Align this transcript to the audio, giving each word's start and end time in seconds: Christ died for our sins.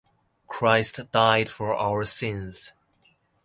Christ 0.47 0.99
died 1.11 1.47
for 1.47 1.75
our 1.75 2.05
sins. 2.05 2.73